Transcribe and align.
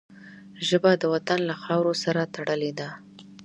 ژبه 0.67 0.91
د 0.97 1.03
وطن 1.13 1.39
له 1.49 1.55
خاورو 1.61 1.93
سره 2.03 2.21
تړلې 2.35 2.71
ده 2.79 2.89